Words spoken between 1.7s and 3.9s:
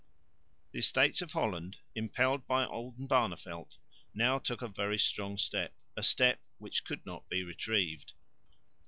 impelled by Oldenbarneveldt